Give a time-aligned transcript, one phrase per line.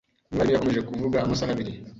[0.29, 1.71] Umwarimu yakomeje kuvuga amasaha abiri.